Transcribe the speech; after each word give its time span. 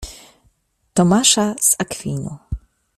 Tomasza 0.95 1.55
z 1.59 1.75
Akwinu. 1.79 2.37